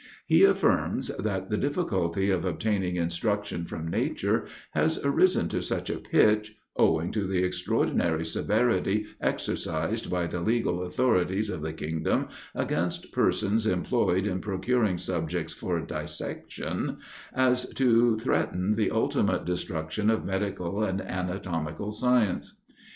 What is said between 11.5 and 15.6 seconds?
of the kingdom against persons employed in procuring subjects